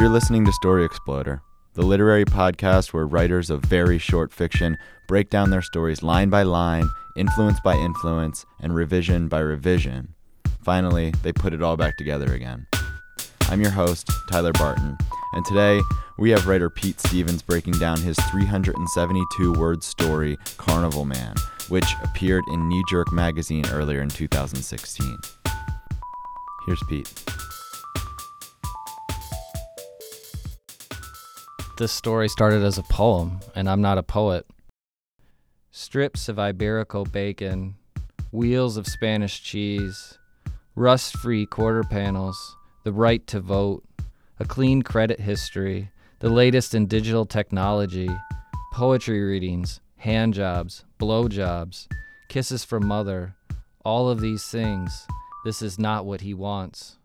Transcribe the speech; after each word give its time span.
You're 0.00 0.08
listening 0.08 0.46
to 0.46 0.52
Story 0.52 0.86
Exploder, 0.86 1.42
the 1.74 1.82
literary 1.82 2.24
podcast 2.24 2.94
where 2.94 3.06
writers 3.06 3.50
of 3.50 3.62
very 3.62 3.98
short 3.98 4.32
fiction 4.32 4.78
break 5.06 5.28
down 5.28 5.50
their 5.50 5.60
stories 5.60 6.02
line 6.02 6.30
by 6.30 6.42
line, 6.42 6.88
influence 7.18 7.60
by 7.60 7.74
influence, 7.74 8.46
and 8.62 8.74
revision 8.74 9.28
by 9.28 9.40
revision. 9.40 10.14
Finally, 10.62 11.12
they 11.22 11.34
put 11.34 11.52
it 11.52 11.60
all 11.60 11.76
back 11.76 11.98
together 11.98 12.32
again. 12.32 12.66
I'm 13.50 13.60
your 13.60 13.72
host, 13.72 14.10
Tyler 14.30 14.52
Barton, 14.52 14.96
and 15.34 15.44
today 15.44 15.82
we 16.18 16.30
have 16.30 16.46
writer 16.46 16.70
Pete 16.70 16.98
Stevens 16.98 17.42
breaking 17.42 17.74
down 17.74 18.00
his 18.00 18.16
372 18.30 19.52
word 19.52 19.84
story, 19.84 20.38
Carnival 20.56 21.04
Man, 21.04 21.34
which 21.68 21.94
appeared 22.02 22.44
in 22.50 22.70
Knee 22.70 22.82
Jerk 22.88 23.12
magazine 23.12 23.66
earlier 23.66 24.00
in 24.00 24.08
2016. 24.08 25.18
Here's 26.64 26.82
Pete. 26.88 27.12
This 31.80 31.92
story 31.92 32.28
started 32.28 32.62
as 32.62 32.76
a 32.76 32.82
poem, 32.82 33.40
and 33.54 33.66
I'm 33.66 33.80
not 33.80 33.96
a 33.96 34.02
poet. 34.02 34.44
Strips 35.70 36.28
of 36.28 36.36
Iberico 36.36 37.10
bacon, 37.10 37.76
wheels 38.30 38.76
of 38.76 38.86
Spanish 38.86 39.42
cheese, 39.42 40.18
rust 40.74 41.16
free 41.16 41.46
quarter 41.46 41.82
panels, 41.82 42.54
the 42.84 42.92
right 42.92 43.26
to 43.28 43.40
vote, 43.40 43.82
a 44.38 44.44
clean 44.44 44.82
credit 44.82 45.20
history, 45.20 45.90
the 46.18 46.28
latest 46.28 46.74
in 46.74 46.84
digital 46.84 47.24
technology, 47.24 48.10
poetry 48.74 49.22
readings, 49.22 49.80
hand 49.96 50.34
jobs, 50.34 50.84
blow 50.98 51.28
jobs, 51.28 51.88
kisses 52.28 52.62
from 52.62 52.86
mother, 52.86 53.36
all 53.86 54.10
of 54.10 54.20
these 54.20 54.44
things. 54.44 55.06
This 55.46 55.62
is 55.62 55.78
not 55.78 56.04
what 56.04 56.20
he 56.20 56.34
wants. 56.34 56.98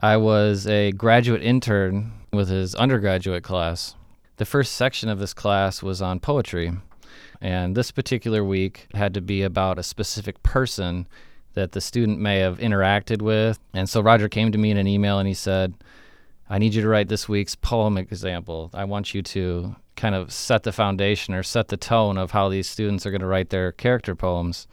I 0.00 0.16
was 0.16 0.66
a 0.66 0.92
graduate 0.92 1.42
intern 1.42 2.19
with 2.32 2.48
his 2.48 2.74
undergraduate 2.74 3.42
class. 3.42 3.94
The 4.36 4.44
first 4.44 4.72
section 4.72 5.08
of 5.08 5.18
this 5.18 5.34
class 5.34 5.82
was 5.82 6.00
on 6.00 6.20
poetry, 6.20 6.72
and 7.40 7.76
this 7.76 7.90
particular 7.90 8.42
week 8.44 8.86
had 8.94 9.14
to 9.14 9.20
be 9.20 9.42
about 9.42 9.78
a 9.78 9.82
specific 9.82 10.42
person 10.42 11.06
that 11.54 11.72
the 11.72 11.80
student 11.80 12.20
may 12.20 12.38
have 12.38 12.58
interacted 12.58 13.22
with. 13.22 13.58
And 13.74 13.88
so 13.88 14.00
Roger 14.00 14.28
came 14.28 14.52
to 14.52 14.58
me 14.58 14.70
in 14.70 14.76
an 14.76 14.86
email 14.86 15.18
and 15.18 15.26
he 15.26 15.34
said, 15.34 15.74
I 16.48 16.58
need 16.58 16.74
you 16.74 16.82
to 16.82 16.88
write 16.88 17.08
this 17.08 17.28
week's 17.28 17.54
poem 17.54 17.96
example. 17.96 18.70
I 18.72 18.84
want 18.84 19.14
you 19.14 19.22
to 19.22 19.76
kind 19.96 20.14
of 20.14 20.32
set 20.32 20.62
the 20.62 20.72
foundation 20.72 21.34
or 21.34 21.42
set 21.42 21.68
the 21.68 21.76
tone 21.76 22.16
of 22.16 22.30
how 22.30 22.48
these 22.48 22.68
students 22.68 23.04
are 23.04 23.10
going 23.10 23.20
to 23.20 23.26
write 23.26 23.50
their 23.50 23.72
character 23.72 24.14
poems. 24.14 24.66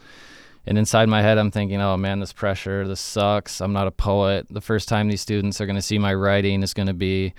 And 0.68 0.78
inside 0.78 1.08
my 1.08 1.22
head, 1.22 1.38
I'm 1.38 1.50
thinking, 1.50 1.80
oh 1.80 1.96
man, 1.96 2.20
this 2.20 2.34
pressure, 2.34 2.86
this 2.86 3.00
sucks. 3.00 3.62
I'm 3.62 3.72
not 3.72 3.88
a 3.88 3.92
poet. 3.92 4.48
The 4.50 4.60
first 4.60 4.90
time 4.90 5.08
these 5.08 5.22
students 5.22 5.62
are 5.62 5.66
going 5.66 5.78
to 5.78 5.82
see 5.82 5.98
my 5.98 6.14
writing 6.14 6.62
is 6.62 6.73
going 6.73 6.88
to 6.88 6.94
be 6.94 7.34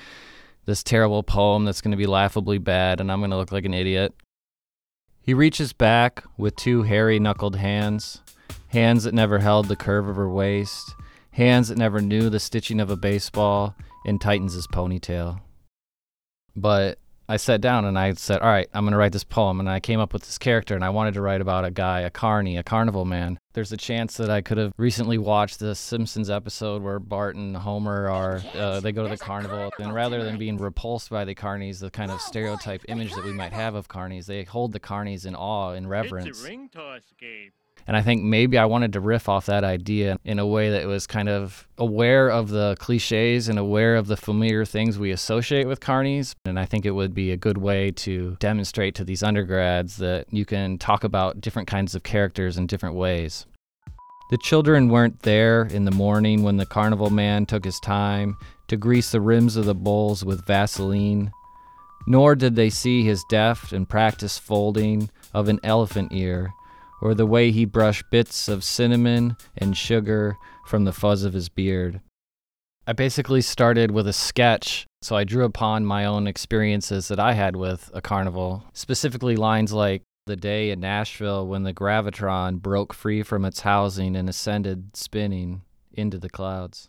this 0.65 0.83
terrible 0.83 1.23
poem 1.23 1.67
that's 1.67 1.83
going 1.83 1.91
to 1.91 1.99
be 1.99 2.07
laughably 2.07 2.57
bad, 2.57 3.01
and 3.01 3.13
I'm 3.13 3.21
going 3.21 3.31
to 3.31 3.37
look 3.37 3.53
like 3.53 3.67
an 3.67 3.75
idiot. 3.75 4.15
He 5.21 5.35
reaches 5.35 5.75
back 5.75 6.25
with 6.39 6.57
two 6.57 6.85
hairy 6.85 7.19
knuckled 7.19 7.57
hands, 7.57 8.23
hands 8.69 9.05
that 9.05 9.13
never 9.13 9.41
held 9.41 9.69
the 9.69 9.77
curve 9.77 10.09
of 10.09 10.17
her 10.17 10.29
waist, 10.31 10.95
hands 11.33 11.69
that 11.69 11.77
never 11.77 12.01
knew 12.01 12.31
the 12.31 12.41
stitching 12.41 12.81
of 12.81 12.89
a 12.89 12.97
baseball, 12.97 13.75
and 14.07 14.23
tightens 14.23 14.55
his 14.55 14.67
ponytail. 14.67 15.41
But 16.57 16.99
I 17.31 17.37
sat 17.37 17.61
down 17.61 17.85
and 17.85 17.99
I 17.99 18.15
said, 18.15 18.41
All 18.41 18.49
right, 18.49 18.69
I'm 18.73 18.85
going 18.85 18.93
to 18.93 18.99
write 18.99 19.13
this 19.13 19.25
poem. 19.25 19.61
And 19.61 19.69
I 19.69 19.81
came 19.81 20.01
up 20.01 20.15
with 20.15 20.23
this 20.23 20.39
character, 20.39 20.75
and 20.75 20.83
I 20.83 20.89
wanted 20.89 21.13
to 21.15 21.21
write 21.21 21.43
about 21.43 21.67
a 21.67 21.71
guy, 21.71 22.01
a 22.01 22.11
carny, 22.11 22.57
a 22.57 22.63
carnival 22.63 23.05
man. 23.05 23.39
There's 23.53 23.71
a 23.71 23.77
chance 23.77 24.17
that 24.17 24.31
I 24.31 24.41
could 24.41 24.57
have 24.57 24.73
recently 24.79 25.19
watched 25.19 25.59
the 25.59 25.75
Simpsons 25.75 26.31
episode 26.31 26.83
where 26.83 26.99
Bart 26.99 27.37
and 27.37 27.55
Homer 27.55 28.09
are, 28.09 28.43
uh, 28.55 28.81
they 28.81 28.93
go 28.93 29.03
to 29.03 29.11
the 29.11 29.19
carnival. 29.19 29.71
And 29.79 29.93
rather 29.93 30.25
than 30.25 30.39
being 30.39 30.57
repulsed 30.57 31.11
by 31.11 31.27
the 31.27 31.35
carnies, 31.35 31.81
the 31.81 31.91
kind 31.91 32.11
of 32.11 32.21
stereotype 32.23 32.85
image 32.89 33.13
that 33.15 33.25
we 33.25 33.33
might 33.33 33.53
have 33.53 33.75
of 33.75 33.89
carnies, 33.89 34.25
they 34.25 34.45
hold 34.45 34.73
the 34.73 34.81
carnies 34.81 35.27
in 35.27 35.35
awe 35.35 35.73
and 35.73 35.91
reverence. 35.91 36.29
It's 36.29 36.45
a 36.45 36.49
ring 36.49 36.71
toss 36.71 37.03
game. 37.21 37.51
And 37.89 37.97
I 37.97 38.03
think 38.03 38.23
maybe 38.23 38.59
I 38.59 38.67
wanted 38.67 38.93
to 38.93 39.01
riff 39.01 39.31
off 39.31 39.47
that 39.47 39.65
idea 39.65 40.19
in 40.23 40.39
a 40.39 40.47
way 40.47 40.69
that 40.73 40.87
was 40.87 41.07
kind 41.07 41.27
of 41.27 41.67
aware 41.79 42.29
of 42.29 42.51
the 42.51 42.77
cliches 42.79 43.49
and 43.49 43.59
aware 43.59 43.97
of 43.97 44.09
the 44.09 44.17
familiar 44.19 44.67
things 44.67 44.99
we 44.99 45.11
associate 45.11 45.67
with 45.67 45.81
carnies. 45.81 46.35
And 46.45 46.61
I 46.61 46.67
think 46.67 46.85
it 46.85 46.91
would 46.91 47.15
be 47.15 47.33
a 47.33 47.37
good 47.39 47.57
way 47.57 47.91
to 47.93 48.37
demonstrate 48.41 48.95
to 48.97 49.05
these 49.05 49.23
undergrads 49.23 49.97
that 49.97 50.27
you 50.31 50.45
can 50.45 50.77
talk 50.77 51.03
about 51.03 51.41
different 51.41 51.67
kinds 51.67 51.95
of 51.95 52.03
characters 52.03 52.59
in 52.59 52.67
different 52.67 52.95
ways. 52.95 53.47
The 54.31 54.37
children 54.37 54.91
weren't 54.91 55.23
there 55.23 55.63
in 55.63 55.87
the 55.87 55.91
morning 55.91 56.43
when 56.43 56.59
the 56.59 56.67
carnival 56.67 57.09
man 57.09 57.47
took 57.47 57.65
his 57.65 57.81
time 57.81 58.37
to 58.67 58.77
grease 58.77 59.13
the 59.13 59.23
rims 59.23 59.57
of 59.57 59.65
the 59.65 59.75
bowls 59.75 60.23
with 60.23 60.47
Vaseline, 60.47 61.33
nor 62.07 62.35
did 62.35 62.55
they 62.55 62.69
see 62.69 63.03
his 63.03 63.25
deft 63.31 63.73
and 63.73 63.89
practiced 63.89 64.43
folding 64.43 65.09
of 65.33 65.49
an 65.49 65.59
elephant 65.63 66.13
ear 66.13 66.53
or 67.01 67.15
the 67.15 67.27
way 67.27 67.51
he 67.51 67.65
brushed 67.65 68.11
bits 68.11 68.49
of 68.49 68.65
cinnamon 68.65 69.37
and 69.57 69.77
sugar 69.77 70.37
from 70.67 70.85
the 70.85 70.93
fuzz 70.93 71.25
of 71.25 71.33
his 71.33 71.49
beard. 71.49 72.01
I 72.87 72.93
basically 72.93 73.43
started 73.43 73.91
with 73.91 74.09
a 74.09 74.13
sketch, 74.13 74.87
so 75.03 75.15
I 75.15 75.25
drew 75.25 75.45
upon 75.45 75.85
my 75.85 76.07
own 76.07 76.27
experiences 76.27 77.09
that 77.09 77.21
I 77.21 77.35
had 77.35 77.55
with 77.55 77.91
a 77.93 78.01
carnival, 78.01 78.65
specifically 78.73 79.37
lines 79.37 79.73
like 79.73 80.03
the 80.27 80.37
day 80.37 80.71
in 80.71 80.81
Nashville 80.81 81.47
when 81.47 81.65
the 81.65 81.75
Gravitron 81.75 82.61
broke 82.61 82.95
free 82.95 83.23
from 83.23 83.45
its 83.45 83.61
housing 83.61 84.17
and 84.17 84.29
ascended 84.29 84.97
spinning 84.97 85.63
into 85.93 86.19
the 86.19 86.31
clouds. 86.31 86.89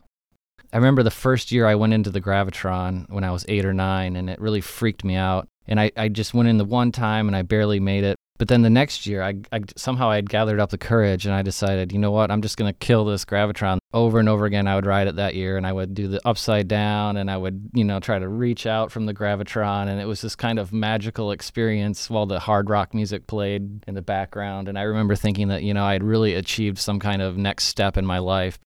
I 0.71 0.77
remember 0.77 1.03
the 1.03 1.11
first 1.11 1.51
year 1.51 1.65
I 1.65 1.75
went 1.75 1.93
into 1.93 2.11
the 2.11 2.21
Gravitron 2.21 3.09
when 3.09 3.23
I 3.23 3.31
was 3.31 3.45
eight 3.47 3.65
or 3.65 3.73
nine, 3.73 4.15
and 4.15 4.29
it 4.29 4.39
really 4.39 4.61
freaked 4.61 5.03
me 5.03 5.15
out. 5.15 5.47
And 5.67 5.79
I, 5.79 5.91
I 5.97 6.09
just 6.09 6.33
went 6.33 6.49
in 6.49 6.57
the 6.57 6.65
one 6.65 6.91
time 6.91 7.27
and 7.27 7.35
I 7.35 7.41
barely 7.41 7.79
made 7.79 8.03
it. 8.03 8.15
But 8.39 8.47
then 8.47 8.61
the 8.61 8.69
next 8.69 9.05
year, 9.05 9.21
I, 9.21 9.35
I 9.51 9.59
somehow 9.75 10.09
I 10.09 10.15
had 10.15 10.29
gathered 10.29 10.61
up 10.61 10.69
the 10.69 10.77
courage 10.77 11.25
and 11.25 11.35
I 11.35 11.41
decided, 11.41 11.91
you 11.91 11.99
know 11.99 12.11
what, 12.11 12.31
I'm 12.31 12.41
just 12.41 12.55
going 12.55 12.73
to 12.73 12.79
kill 12.79 13.03
this 13.03 13.25
Gravitron 13.25 13.79
over 13.93 14.17
and 14.17 14.29
over 14.29 14.45
again. 14.45 14.65
I 14.65 14.75
would 14.75 14.85
ride 14.85 15.07
it 15.09 15.17
that 15.17 15.35
year 15.35 15.57
and 15.57 15.67
I 15.67 15.73
would 15.73 15.93
do 15.93 16.07
the 16.07 16.21
upside 16.25 16.69
down 16.69 17.17
and 17.17 17.29
I 17.29 17.35
would, 17.35 17.69
you 17.73 17.83
know, 17.83 17.99
try 17.99 18.17
to 18.17 18.29
reach 18.29 18.65
out 18.65 18.93
from 18.93 19.07
the 19.07 19.13
Gravitron. 19.13 19.89
And 19.89 19.99
it 19.99 20.05
was 20.05 20.21
this 20.21 20.37
kind 20.37 20.57
of 20.57 20.71
magical 20.71 21.31
experience 21.31 22.09
while 22.09 22.25
the 22.25 22.39
hard 22.39 22.69
rock 22.69 22.93
music 22.93 23.27
played 23.27 23.83
in 23.87 23.93
the 23.93 24.01
background. 24.01 24.69
And 24.69 24.79
I 24.79 24.83
remember 24.83 25.17
thinking 25.17 25.49
that, 25.49 25.63
you 25.63 25.73
know, 25.73 25.83
I 25.83 25.91
had 25.91 26.03
really 26.03 26.33
achieved 26.33 26.77
some 26.77 26.97
kind 26.97 27.21
of 27.21 27.37
next 27.37 27.65
step 27.65 27.97
in 27.97 28.05
my 28.05 28.19
life. 28.19 28.57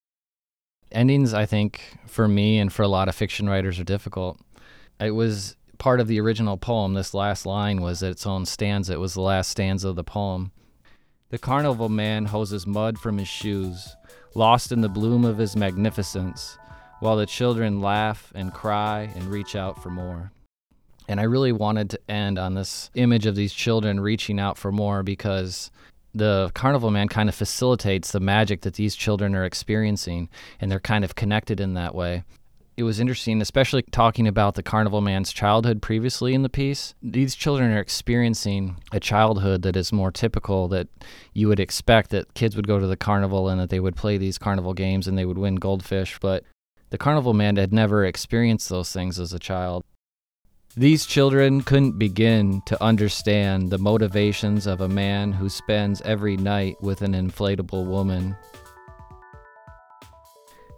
Endings, 0.92 1.34
I 1.34 1.48
think, 1.48 1.98
for 2.06 2.28
me 2.28 2.60
and 2.60 2.72
for 2.72 2.84
a 2.84 2.88
lot 2.88 3.10
of 3.10 3.16
fiction 3.16 3.50
writers 3.50 3.80
are 3.80 3.84
difficult. 3.84 4.40
It 5.00 5.16
was 5.16 5.56
part 5.78 6.00
of 6.00 6.08
the 6.08 6.20
original 6.20 6.58
poem, 6.58 6.94
this 6.94 7.14
last 7.14 7.46
line 7.46 7.82
was 7.82 8.04
its 8.04 8.26
own 8.26 8.46
stanza. 8.46 8.94
It 8.94 9.00
was 9.00 9.14
the 9.14 9.22
last 9.22 9.50
stanza 9.50 9.90
of 9.90 9.96
the 9.96 10.04
poem. 10.04 10.52
The 11.30 11.38
carnival 11.38 11.90
man 11.90 12.26
hoses 12.26 12.68
mud 12.68 13.00
from 13.00 13.18
his 13.18 13.28
shoes, 13.28 13.96
lost 14.36 14.72
in 14.72 14.82
the 14.82 14.90
bloom 14.90 15.26
of 15.26 15.38
his 15.38 15.56
magnificence, 15.56 16.58
while 17.00 17.18
the 17.18 17.26
children 17.26 17.82
laugh 17.82 18.32
and 18.36 18.54
cry 18.54 19.12
and 19.16 19.26
reach 19.26 19.56
out 19.56 19.82
for 19.82 19.90
more. 19.90 20.32
And 21.08 21.20
I 21.20 21.24
really 21.24 21.52
wanted 21.52 21.90
to 21.90 22.00
end 22.10 22.38
on 22.38 22.54
this 22.54 22.90
image 22.94 23.26
of 23.26 23.36
these 23.36 23.54
children 23.54 24.00
reaching 24.00 24.40
out 24.40 24.58
for 24.58 24.72
more 24.72 25.04
because 25.04 25.70
the 26.14 26.52
carnival 26.54 26.92
man 26.92 27.10
kind 27.10 27.28
of 27.28 27.36
facilitates 27.36 28.12
the 28.12 28.20
magic 28.20 28.62
that 28.62 28.76
these 28.76 28.96
children 28.96 29.36
are 29.36 29.44
experiencing, 29.44 30.30
and 30.62 30.72
they're 30.72 30.80
kind 30.80 31.04
of 31.04 31.16
connected 31.16 31.60
in 31.60 31.74
that 31.74 31.96
way 31.96 32.24
it 32.76 32.84
was 32.84 33.00
interesting, 33.00 33.42
especially 33.42 33.84
talking 33.84 34.28
about 34.28 34.56
the 34.56 34.64
Carnival 34.64 35.02
Man's 35.02 35.32
childhood 35.32 35.82
previously 35.82 36.34
in 36.34 36.42
the 36.42 36.50
piece. 36.50 36.96
These 37.02 37.36
children 37.36 37.72
are 37.72 37.80
experiencing 37.80 38.78
a 38.92 39.00
childhood 39.00 39.62
that 39.62 39.76
is 39.76 39.94
more 39.94 40.12
typical 40.12 40.68
that 40.70 40.88
you 41.34 41.48
would 41.48 41.60
expect 41.60 42.10
that 42.10 42.34
kids 42.34 42.56
would 42.56 42.68
go 42.68 42.80
to 42.80 42.88
the 42.88 42.98
carnival 42.98 43.48
and 43.48 43.60
that 43.60 43.70
they 43.70 43.80
would 43.80 43.96
play 43.96 44.18
these 44.18 44.38
carnival 44.38 44.74
games 44.74 45.08
and 45.08 45.18
they 45.18 45.26
would 45.26 45.38
win 45.38 45.56
goldfish, 45.56 46.18
but 46.20 46.44
the 46.90 46.98
Carnival 46.98 47.34
Man 47.34 47.56
had 47.56 47.74
never 47.74 48.06
experienced 48.06 48.70
those 48.70 48.92
things 48.92 49.20
as 49.20 49.34
a 49.34 49.40
child. 49.40 49.84
These 50.76 51.06
children 51.06 51.62
couldn't 51.62 52.00
begin 52.00 52.62
to 52.66 52.84
understand 52.84 53.70
the 53.70 53.78
motivations 53.78 54.66
of 54.66 54.82
a 54.82 54.88
man 54.88 55.32
who 55.32 55.50
spends 55.50 56.02
every 56.02 56.38
night 56.38 56.76
with 56.82 57.04
an 57.04 57.14
inflatable 57.14 57.86
woman 57.86 58.36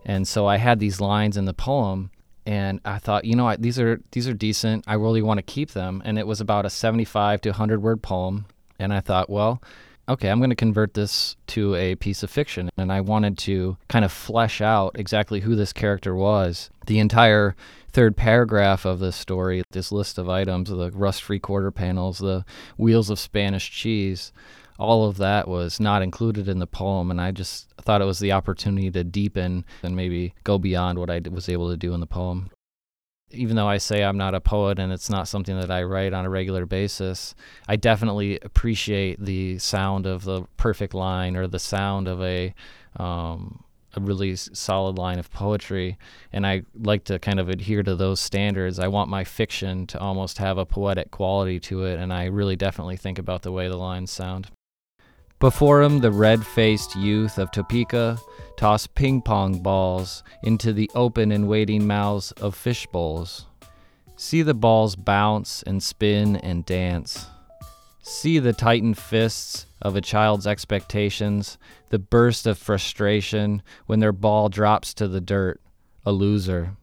and 0.05 0.27
so 0.27 0.45
I 0.45 0.57
had 0.57 0.79
these 0.79 1.01
lines 1.01 1.35
in 1.35 1.45
the 1.45 1.53
poem 1.53 2.11
and 2.45 2.79
I 2.85 2.99
thought, 2.99 3.25
you 3.25 3.35
know, 3.35 3.47
I, 3.47 3.55
these 3.55 3.79
are 3.79 3.99
these 4.11 4.27
are 4.27 4.33
decent. 4.33 4.83
I 4.87 4.93
really 4.93 5.23
want 5.23 5.39
to 5.39 5.41
keep 5.41 5.71
them. 5.71 6.01
And 6.05 6.19
it 6.19 6.27
was 6.27 6.41
about 6.41 6.65
a 6.65 6.69
75 6.69 7.41
to 7.41 7.49
100 7.49 7.81
word 7.81 8.03
poem. 8.03 8.45
And 8.77 8.93
I 8.93 8.99
thought, 8.99 9.29
well, 9.29 9.63
okay, 10.07 10.29
I'm 10.29 10.39
going 10.39 10.51
to 10.51 10.55
convert 10.55 10.93
this 10.93 11.35
to 11.47 11.73
a 11.75 11.95
piece 11.95 12.21
of 12.21 12.29
fiction. 12.29 12.69
And 12.77 12.91
I 12.91 13.01
wanted 13.01 13.37
to 13.39 13.77
kind 13.87 14.05
of 14.05 14.11
flesh 14.11 14.61
out 14.61 14.91
exactly 14.95 15.39
who 15.39 15.55
this 15.55 15.73
character 15.73 16.13
was. 16.13 16.69
The 16.85 16.99
entire 16.99 17.55
third 17.91 18.15
paragraph 18.15 18.85
of 18.85 18.99
this 18.99 19.15
story, 19.15 19.63
this 19.71 19.91
list 19.91 20.19
of 20.19 20.29
items, 20.29 20.69
the 20.69 20.91
rust 20.91 21.23
free 21.23 21.39
quarter 21.39 21.71
panels, 21.71 22.19
the 22.19 22.45
wheels 22.77 23.09
of 23.09 23.17
Spanish 23.17 23.71
cheese, 23.71 24.31
all 24.77 25.05
of 25.07 25.17
that 25.17 25.47
was 25.47 25.79
not 25.79 26.01
included 26.01 26.47
in 26.47 26.59
the 26.59 26.67
poem, 26.67 27.11
and 27.11 27.21
I 27.21 27.31
just 27.31 27.69
thought 27.81 28.01
it 28.01 28.05
was 28.05 28.19
the 28.19 28.31
opportunity 28.33 28.91
to 28.91 29.03
deepen 29.03 29.65
and 29.83 29.95
maybe 29.95 30.33
go 30.43 30.57
beyond 30.57 30.99
what 30.99 31.09
I 31.09 31.21
was 31.29 31.47
able 31.49 31.69
to 31.69 31.77
do 31.77 31.93
in 31.93 31.99
the 31.99 32.07
poem. 32.07 32.49
even 33.31 33.55
though 33.55 33.67
I 33.67 33.77
say 33.77 34.03
I'm 34.03 34.17
not 34.17 34.35
a 34.35 34.39
poet 34.39 34.79
and 34.79 34.93
it's 34.93 35.09
not 35.09 35.27
something 35.27 35.59
that 35.59 35.71
I 35.71 35.83
write 35.83 36.13
on 36.13 36.25
a 36.25 36.29
regular 36.29 36.65
basis, 36.65 37.35
I 37.67 37.75
definitely 37.75 38.39
appreciate 38.41 39.23
the 39.23 39.57
sound 39.59 40.05
of 40.05 40.23
the 40.23 40.43
perfect 40.57 40.93
line 40.93 41.35
or 41.35 41.47
the 41.47 41.59
sound 41.59 42.07
of 42.07 42.21
a 42.21 42.53
um, 42.97 43.63
a 43.97 44.01
really 44.01 44.35
solid 44.35 44.97
line 44.97 45.19
of 45.19 45.31
poetry, 45.31 45.97
and 46.33 46.45
I 46.45 46.63
like 46.75 47.05
to 47.05 47.17
kind 47.17 47.39
of 47.39 47.47
adhere 47.49 47.81
to 47.83 47.95
those 47.95 48.19
standards. 48.19 48.77
I 48.77 48.89
want 48.89 49.09
my 49.09 49.23
fiction 49.23 49.87
to 49.87 49.99
almost 49.99 50.37
have 50.37 50.57
a 50.57 50.65
poetic 50.65 51.11
quality 51.11 51.59
to 51.61 51.85
it, 51.85 51.97
and 51.99 52.11
I 52.11 52.25
really 52.25 52.57
definitely 52.57 52.97
think 52.97 53.17
about 53.17 53.43
the 53.43 53.53
way 53.53 53.69
the 53.69 53.77
lines 53.77 54.11
sound. 54.11 54.49
Before 55.39 55.81
him, 55.81 55.99
the 55.99 56.11
red 56.11 56.45
faced 56.45 56.95
youth 56.95 57.37
of 57.37 57.51
Topeka 57.51 58.17
toss 58.57 58.87
ping 58.87 59.21
pong 59.21 59.59
balls 59.59 60.23
into 60.43 60.71
the 60.71 60.89
open 60.95 61.31
and 61.31 61.47
waiting 61.47 61.85
mouths 61.85 62.31
of 62.33 62.55
fish 62.55 62.87
bowls. 62.87 63.45
See 64.15 64.41
the 64.41 64.53
balls 64.53 64.95
bounce 64.95 65.61
and 65.63 65.83
spin 65.83 66.37
and 66.37 66.65
dance. 66.65 67.27
See 68.01 68.39
the 68.39 68.53
tightened 68.53 68.97
fists 68.97 69.65
of 69.81 69.95
a 69.95 70.01
child's 70.01 70.47
expectations, 70.47 71.57
the 71.89 71.99
burst 71.99 72.47
of 72.47 72.57
frustration 72.57 73.61
when 73.87 73.99
their 73.99 74.13
ball 74.13 74.47
drops 74.47 74.93
to 74.95 75.07
the 75.07 75.19
dirt, 75.19 75.59
a 76.05 76.13
loser. 76.13 76.77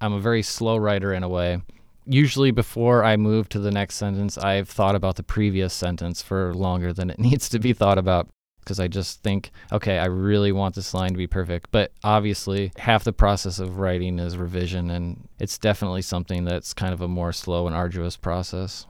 I'm 0.00 0.14
a 0.14 0.20
very 0.20 0.42
slow 0.42 0.78
writer 0.78 1.12
in 1.12 1.22
a 1.22 1.28
way. 1.28 1.60
Usually, 2.06 2.50
before 2.50 3.02
I 3.02 3.16
move 3.16 3.48
to 3.50 3.58
the 3.58 3.70
next 3.70 3.96
sentence, 3.96 4.36
I've 4.36 4.68
thought 4.68 4.94
about 4.94 5.16
the 5.16 5.22
previous 5.22 5.72
sentence 5.72 6.20
for 6.20 6.54
longer 6.54 6.92
than 6.92 7.10
it 7.10 7.18
needs 7.18 7.48
to 7.50 7.58
be 7.58 7.72
thought 7.72 7.98
about 7.98 8.28
because 8.60 8.80
I 8.80 8.88
just 8.88 9.22
think, 9.22 9.50
okay, 9.72 9.98
I 9.98 10.06
really 10.06 10.50
want 10.50 10.74
this 10.74 10.94
line 10.94 11.10
to 11.10 11.18
be 11.18 11.26
perfect. 11.26 11.70
But 11.70 11.92
obviously, 12.02 12.72
half 12.78 13.04
the 13.04 13.12
process 13.12 13.58
of 13.58 13.78
writing 13.78 14.18
is 14.18 14.36
revision, 14.36 14.90
and 14.90 15.28
it's 15.38 15.58
definitely 15.58 16.02
something 16.02 16.44
that's 16.44 16.72
kind 16.72 16.94
of 16.94 17.02
a 17.02 17.08
more 17.08 17.32
slow 17.32 17.66
and 17.66 17.76
arduous 17.76 18.16
process. 18.16 18.86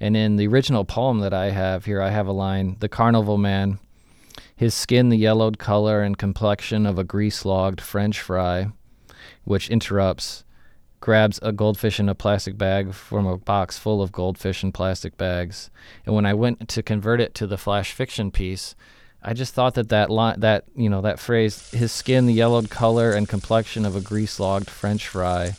And 0.00 0.16
in 0.16 0.36
the 0.36 0.46
original 0.46 0.84
poem 0.84 1.20
that 1.20 1.32
I 1.32 1.50
have 1.50 1.86
here, 1.86 2.00
I 2.00 2.10
have 2.10 2.26
a 2.26 2.32
line 2.32 2.76
The 2.80 2.88
carnival 2.88 3.38
man, 3.38 3.80
his 4.54 4.74
skin 4.74 5.08
the 5.08 5.16
yellowed 5.16 5.58
color 5.58 6.02
and 6.02 6.16
complexion 6.16 6.86
of 6.86 6.98
a 6.98 7.04
grease 7.04 7.44
logged 7.44 7.80
French 7.80 8.20
fry, 8.20 8.70
which 9.44 9.70
interrupts 9.70 10.44
grabs 11.00 11.38
a 11.42 11.52
goldfish 11.52 12.00
in 12.00 12.08
a 12.08 12.14
plastic 12.14 12.58
bag 12.58 12.92
from 12.92 13.26
a 13.26 13.38
box 13.38 13.78
full 13.78 14.02
of 14.02 14.12
goldfish 14.12 14.62
in 14.62 14.72
plastic 14.72 15.16
bags. 15.16 15.70
And 16.04 16.14
when 16.14 16.26
I 16.26 16.34
went 16.34 16.68
to 16.68 16.82
convert 16.82 17.20
it 17.20 17.34
to 17.36 17.46
the 17.46 17.58
flash 17.58 17.92
fiction 17.92 18.30
piece, 18.30 18.74
I 19.22 19.34
just 19.34 19.54
thought 19.54 19.74
that 19.74 19.88
that 19.88 20.10
line, 20.10 20.40
that 20.40 20.64
you 20.76 20.88
know, 20.88 21.00
that 21.02 21.18
phrase, 21.18 21.70
his 21.70 21.92
skin 21.92 22.26
the 22.26 22.32
yellowed 22.32 22.70
color 22.70 23.12
and 23.12 23.28
complexion 23.28 23.84
of 23.84 23.96
a 23.96 24.00
grease-logged 24.00 24.70
French 24.70 25.08
fry, 25.08 25.54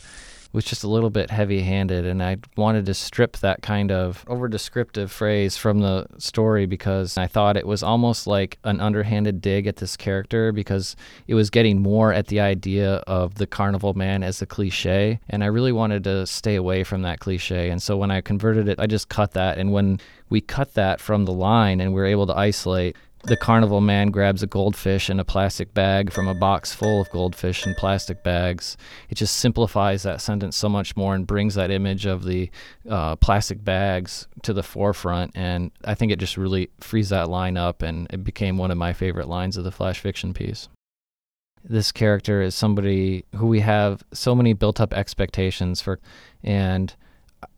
was 0.52 0.64
just 0.64 0.82
a 0.82 0.88
little 0.88 1.10
bit 1.10 1.30
heavy 1.30 1.62
handed, 1.62 2.04
and 2.04 2.22
I 2.22 2.38
wanted 2.56 2.86
to 2.86 2.94
strip 2.94 3.36
that 3.38 3.62
kind 3.62 3.92
of 3.92 4.24
over 4.26 4.48
descriptive 4.48 5.12
phrase 5.12 5.56
from 5.56 5.78
the 5.78 6.06
story 6.18 6.66
because 6.66 7.16
I 7.16 7.26
thought 7.26 7.56
it 7.56 7.66
was 7.66 7.82
almost 7.82 8.26
like 8.26 8.58
an 8.64 8.80
underhanded 8.80 9.40
dig 9.40 9.66
at 9.66 9.76
this 9.76 9.96
character 9.96 10.50
because 10.52 10.96
it 11.28 11.34
was 11.34 11.50
getting 11.50 11.80
more 11.80 12.12
at 12.12 12.26
the 12.26 12.40
idea 12.40 12.96
of 13.06 13.36
the 13.36 13.46
carnival 13.46 13.94
man 13.94 14.22
as 14.22 14.42
a 14.42 14.46
cliche, 14.46 15.20
and 15.28 15.44
I 15.44 15.46
really 15.46 15.72
wanted 15.72 16.04
to 16.04 16.26
stay 16.26 16.56
away 16.56 16.82
from 16.84 17.02
that 17.02 17.20
cliche. 17.20 17.70
And 17.70 17.82
so 17.82 17.96
when 17.96 18.10
I 18.10 18.20
converted 18.20 18.68
it, 18.68 18.80
I 18.80 18.86
just 18.86 19.08
cut 19.08 19.32
that, 19.32 19.58
and 19.58 19.72
when 19.72 20.00
we 20.30 20.40
cut 20.40 20.74
that 20.74 21.00
from 21.00 21.24
the 21.24 21.32
line 21.32 21.80
and 21.80 21.92
we 21.92 22.00
are 22.00 22.06
able 22.06 22.26
to 22.26 22.36
isolate 22.36 22.96
the 23.24 23.36
carnival 23.36 23.80
man 23.80 24.10
grabs 24.10 24.42
a 24.42 24.46
goldfish 24.46 25.10
in 25.10 25.20
a 25.20 25.24
plastic 25.24 25.74
bag 25.74 26.10
from 26.10 26.26
a 26.26 26.34
box 26.34 26.72
full 26.72 27.02
of 27.02 27.10
goldfish 27.10 27.66
in 27.66 27.74
plastic 27.74 28.22
bags. 28.22 28.76
It 29.10 29.16
just 29.16 29.36
simplifies 29.36 30.02
that 30.04 30.20
sentence 30.20 30.56
so 30.56 30.68
much 30.68 30.96
more 30.96 31.14
and 31.14 31.26
brings 31.26 31.54
that 31.54 31.70
image 31.70 32.06
of 32.06 32.24
the 32.24 32.50
uh, 32.88 33.16
plastic 33.16 33.62
bags 33.62 34.26
to 34.42 34.52
the 34.52 34.62
forefront. 34.62 35.32
And 35.34 35.70
I 35.84 35.94
think 35.94 36.12
it 36.12 36.18
just 36.18 36.38
really 36.38 36.70
frees 36.80 37.10
that 37.10 37.28
line 37.28 37.56
up, 37.56 37.82
and 37.82 38.06
it 38.10 38.24
became 38.24 38.56
one 38.56 38.70
of 38.70 38.78
my 38.78 38.92
favorite 38.92 39.28
lines 39.28 39.56
of 39.56 39.64
the 39.64 39.72
flash 39.72 40.00
fiction 40.00 40.32
piece. 40.32 40.68
This 41.62 41.92
character 41.92 42.40
is 42.40 42.54
somebody 42.54 43.26
who 43.36 43.46
we 43.46 43.60
have 43.60 44.02
so 44.14 44.34
many 44.34 44.54
built 44.54 44.80
up 44.80 44.94
expectations 44.94 45.82
for, 45.82 46.00
and 46.42 46.94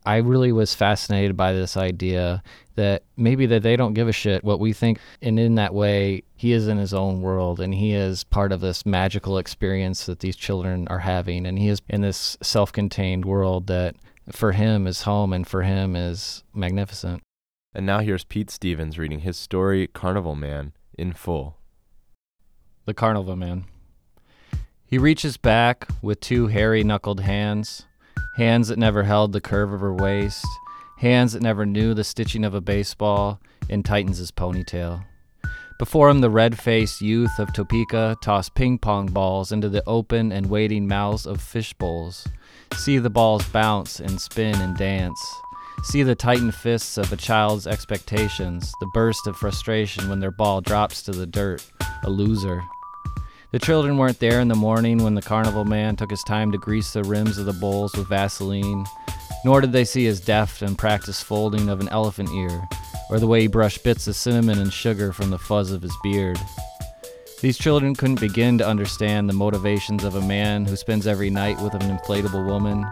I 0.05 0.17
really 0.17 0.51
was 0.51 0.73
fascinated 0.73 1.35
by 1.37 1.53
this 1.53 1.77
idea 1.77 2.43
that 2.75 3.03
maybe 3.15 3.45
that 3.47 3.63
they 3.63 3.75
don't 3.75 3.93
give 3.93 4.07
a 4.07 4.13
shit 4.13 4.43
what 4.43 4.59
we 4.59 4.73
think 4.73 4.99
and 5.21 5.39
in 5.39 5.55
that 5.55 5.73
way 5.73 6.23
he 6.35 6.51
is 6.51 6.67
in 6.67 6.77
his 6.77 6.93
own 6.93 7.21
world 7.21 7.59
and 7.59 7.73
he 7.73 7.93
is 7.93 8.23
part 8.23 8.51
of 8.51 8.61
this 8.61 8.85
magical 8.85 9.37
experience 9.37 10.05
that 10.05 10.19
these 10.19 10.35
children 10.35 10.87
are 10.87 10.99
having 10.99 11.45
and 11.45 11.59
he 11.59 11.67
is 11.67 11.81
in 11.89 12.01
this 12.01 12.37
self-contained 12.41 13.25
world 13.25 13.67
that 13.67 13.95
for 14.31 14.53
him 14.53 14.87
is 14.87 15.03
home 15.03 15.33
and 15.33 15.47
for 15.47 15.63
him 15.63 15.95
is 15.95 16.43
magnificent. 16.53 17.21
And 17.73 17.85
now 17.85 17.99
here's 17.99 18.23
Pete 18.23 18.49
Stevens 18.49 18.97
reading 18.97 19.19
his 19.19 19.37
story 19.37 19.87
Carnival 19.87 20.35
Man 20.35 20.73
in 20.97 21.13
full. 21.13 21.57
The 22.85 22.93
Carnival 22.93 23.35
Man. 23.35 23.65
He 24.85 24.97
reaches 24.97 25.37
back 25.37 25.87
with 26.01 26.19
two 26.19 26.47
hairy 26.47 26.83
knuckled 26.83 27.21
hands 27.21 27.85
hands 28.35 28.67
that 28.67 28.79
never 28.79 29.03
held 29.03 29.31
the 29.31 29.41
curve 29.41 29.71
of 29.71 29.81
her 29.81 29.93
waist, 29.93 30.45
hands 30.97 31.33
that 31.33 31.41
never 31.41 31.65
knew 31.65 31.93
the 31.93 32.03
stitching 32.03 32.43
of 32.43 32.53
a 32.53 32.61
baseball, 32.61 33.39
and 33.69 33.85
tightens 33.85 34.17
his 34.17 34.31
ponytail. 34.31 35.03
Before 35.79 36.09
him, 36.09 36.21
the 36.21 36.29
red 36.29 36.57
faced 36.57 37.01
youth 37.01 37.39
of 37.39 37.51
Topeka 37.51 38.17
toss 38.21 38.47
ping 38.49 38.77
pong 38.77 39.07
balls 39.07 39.51
into 39.51 39.69
the 39.69 39.83
open 39.87 40.31
and 40.31 40.49
waiting 40.49 40.87
mouths 40.87 41.25
of 41.25 41.41
fish 41.41 41.73
bowls. 41.73 42.27
See 42.75 42.99
the 42.99 43.09
balls 43.09 43.45
bounce 43.49 43.99
and 43.99 44.21
spin 44.21 44.55
and 44.55 44.77
dance. 44.77 45.19
See 45.83 46.03
the 46.03 46.15
tightened 46.15 46.55
fists 46.55 46.97
of 46.97 47.11
a 47.11 47.17
child's 47.17 47.67
expectations, 47.67 48.71
the 48.79 48.89
burst 48.93 49.27
of 49.27 49.35
frustration 49.35 50.07
when 50.07 50.19
their 50.19 50.31
ball 50.31 50.61
drops 50.61 51.01
to 51.03 51.11
the 51.11 51.25
dirt, 51.27 51.65
a 52.03 52.09
loser. 52.09 52.61
The 53.53 53.59
children 53.59 53.99
weren't 53.99 54.19
there 54.19 54.39
in 54.39 54.47
the 54.47 54.55
morning 54.55 55.03
when 55.03 55.13
the 55.13 55.21
carnival 55.21 55.63
man 55.63 55.95
took 55.95 56.09
his 56.09 56.23
time 56.23 56.51
to 56.51 56.57
grease 56.57 56.91
the 56.91 57.03
rims 57.03 57.37
of 57.37 57.45
the 57.45 57.53
bowls 57.53 57.93
with 57.95 58.07
Vaseline, 58.07 58.83
nor 59.45 59.61
did 59.61 59.71
they 59.71 59.85
see 59.85 60.05
his 60.05 60.19
deft 60.19 60.63
and 60.63 60.75
practiced 60.75 61.23
folding 61.23 61.69
of 61.69 61.79
an 61.79 61.87
elephant 61.89 62.31
ear, 62.31 62.67
or 63.11 63.19
the 63.19 63.27
way 63.27 63.41
he 63.41 63.47
brushed 63.47 63.83
bits 63.83 64.07
of 64.07 64.15
cinnamon 64.15 64.57
and 64.57 64.73
sugar 64.73 65.13
from 65.13 65.29
the 65.29 65.37
fuzz 65.37 65.71
of 65.71 65.83
his 65.83 65.95
beard. 66.01 66.39
These 67.41 67.59
children 67.59 67.93
couldn't 67.93 68.19
begin 68.19 68.57
to 68.57 68.67
understand 68.67 69.29
the 69.29 69.33
motivations 69.33 70.03
of 70.03 70.15
a 70.15 70.27
man 70.27 70.65
who 70.65 70.75
spends 70.75 71.05
every 71.05 71.29
night 71.29 71.61
with 71.61 71.75
an 71.75 71.95
inflatable 71.95 72.47
woman. 72.47 72.83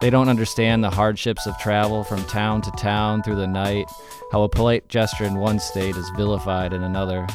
They 0.00 0.08
don't 0.08 0.30
understand 0.30 0.82
the 0.82 0.88
hardships 0.88 1.46
of 1.46 1.58
travel 1.58 2.02
from 2.02 2.24
town 2.24 2.62
to 2.62 2.70
town 2.70 3.22
through 3.22 3.36
the 3.36 3.46
night, 3.46 3.90
how 4.32 4.42
a 4.42 4.48
polite 4.48 4.88
gesture 4.88 5.24
in 5.24 5.34
one 5.34 5.58
state 5.58 5.96
is 5.96 6.10
vilified 6.16 6.72
in 6.72 6.82
another. 6.82 7.26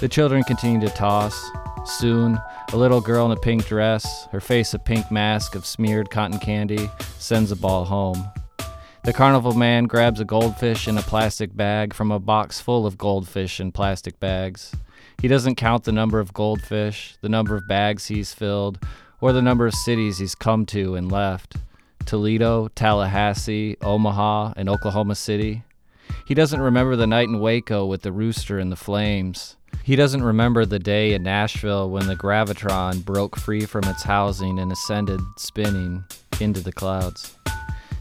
The 0.00 0.08
children 0.08 0.44
continue 0.44 0.86
to 0.86 0.94
toss. 0.94 1.50
Soon, 1.84 2.38
a 2.72 2.76
little 2.76 3.00
girl 3.00 3.26
in 3.26 3.32
a 3.32 3.40
pink 3.40 3.66
dress, 3.66 4.28
her 4.30 4.40
face 4.40 4.72
a 4.72 4.78
pink 4.78 5.10
mask 5.10 5.56
of 5.56 5.66
smeared 5.66 6.08
cotton 6.08 6.38
candy, 6.38 6.88
sends 7.18 7.50
a 7.50 7.56
ball 7.56 7.84
home. 7.84 8.30
The 9.02 9.12
carnival 9.12 9.54
man 9.54 9.86
grabs 9.86 10.20
a 10.20 10.24
goldfish 10.24 10.86
in 10.86 10.98
a 10.98 11.02
plastic 11.02 11.56
bag 11.56 11.94
from 11.94 12.12
a 12.12 12.20
box 12.20 12.60
full 12.60 12.86
of 12.86 12.96
goldfish 12.96 13.58
in 13.58 13.72
plastic 13.72 14.20
bags. 14.20 14.72
He 15.20 15.26
doesn't 15.26 15.56
count 15.56 15.82
the 15.82 15.90
number 15.90 16.20
of 16.20 16.32
goldfish, 16.32 17.16
the 17.20 17.28
number 17.28 17.56
of 17.56 17.66
bags 17.66 18.06
he's 18.06 18.32
filled, 18.32 18.78
or 19.20 19.32
the 19.32 19.42
number 19.42 19.66
of 19.66 19.74
cities 19.74 20.18
he's 20.18 20.36
come 20.36 20.64
to 20.66 20.94
and 20.94 21.10
left 21.10 21.56
Toledo, 22.06 22.68
Tallahassee, 22.68 23.76
Omaha, 23.82 24.52
and 24.56 24.68
Oklahoma 24.68 25.16
City. 25.16 25.64
He 26.24 26.34
doesn't 26.34 26.60
remember 26.60 26.94
the 26.94 27.06
night 27.08 27.28
in 27.28 27.40
Waco 27.40 27.84
with 27.84 28.02
the 28.02 28.12
rooster 28.12 28.60
and 28.60 28.70
the 28.70 28.76
flames. 28.76 29.56
He 29.84 29.96
doesn't 29.96 30.22
remember 30.22 30.66
the 30.66 30.78
day 30.78 31.14
in 31.14 31.22
Nashville 31.22 31.88
when 31.90 32.06
the 32.06 32.16
Gravitron 32.16 33.04
broke 33.04 33.36
free 33.38 33.64
from 33.64 33.84
its 33.84 34.02
housing 34.02 34.58
and 34.58 34.70
ascended, 34.70 35.20
spinning, 35.36 36.04
into 36.40 36.60
the 36.60 36.72
clouds. 36.72 37.36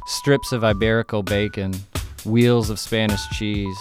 Strips 0.05 0.51
of 0.51 0.61
Iberico 0.63 1.23
bacon, 1.23 1.73
wheels 2.25 2.69
of 2.69 2.79
Spanish 2.79 3.25
cheese, 3.29 3.77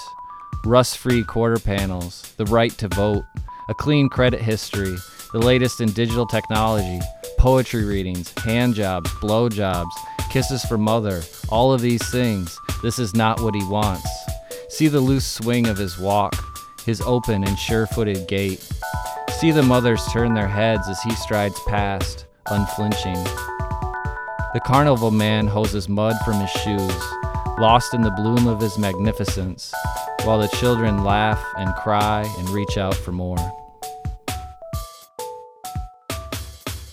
rust 0.65 0.99
free 0.99 1.25
quarter 1.25 1.59
panels, 1.59 2.33
the 2.37 2.45
right 2.47 2.73
to 2.79 2.89
vote, 2.89 3.25
a 3.69 3.75
clean 3.75 4.09
credit 4.09 4.41
history, 4.41 4.97
the 5.33 5.39
latest 5.39 5.81
in 5.81 5.91
digital 5.93 6.27
technology, 6.27 7.01
poetry 7.39 7.85
readings, 7.85 8.33
hand 8.39 8.75
jobs, 8.75 9.11
blow 9.21 9.49
jobs, 9.49 9.95
kisses 10.31 10.65
for 10.65 10.79
mother, 10.79 11.23
all 11.49 11.73
of 11.73 11.81
these 11.81 12.09
things. 12.11 12.59
This 12.83 12.99
is 12.99 13.15
not 13.15 13.41
what 13.41 13.55
he 13.55 13.65
wants. 13.65 14.09
See 14.69 14.89
the 14.89 15.01
loose 15.01 15.27
swing 15.27 15.67
of 15.67 15.77
his 15.77 15.99
walk, 15.99 16.35
his 16.87 17.03
open 17.03 17.43
and 17.43 17.59
sure 17.59 17.87
footed 17.89 18.29
gait. 18.29 18.67
See 19.39 19.51
the 19.51 19.63
mothers 19.63 20.07
turn 20.13 20.33
their 20.33 20.49
heads 20.49 20.89
as 20.89 21.03
he 21.03 21.11
strides 21.17 21.61
past, 21.67 22.27
unflinching. 22.47 23.23
The 24.55 24.61
carnival 24.65 25.11
man 25.11 25.49
hoses 25.49 25.89
mud 25.89 26.17
from 26.25 26.41
his 26.41 26.51
shoes, 26.51 27.05
lost 27.59 27.93
in 27.93 28.03
the 28.03 28.13
bloom 28.13 28.47
of 28.47 28.61
his 28.61 28.79
magnificence, 28.79 29.75
while 30.23 30.39
the 30.39 30.49
children 30.49 31.03
laugh 31.05 31.45
and 31.59 31.75
cry 31.75 32.25
and 32.39 32.49
reach 32.51 32.79
out 32.79 32.95
for 32.95 33.13
more. 33.13 33.66